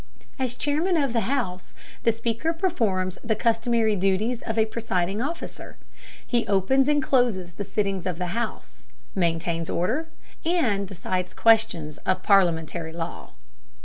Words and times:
As 0.39 0.55
chairman 0.55 0.97
of 0.97 1.13
the 1.13 1.29
House, 1.29 1.75
the 2.01 2.11
Speaker 2.11 2.53
performs 2.53 3.19
the 3.23 3.35
customary 3.35 3.95
duties 3.95 4.41
of 4.41 4.57
a 4.57 4.65
presiding 4.65 5.21
officer. 5.21 5.77
He 6.25 6.47
opens 6.47 6.87
and 6.87 7.03
closes 7.03 7.51
the 7.51 7.63
sittings 7.63 8.07
of 8.07 8.17
the 8.17 8.33
House, 8.41 8.85
maintains 9.13 9.69
order, 9.69 10.07
and 10.43 10.87
decides 10.87 11.35
questions 11.35 11.99
of 11.99 12.23
parliamentary 12.23 12.93
law. 12.93 13.33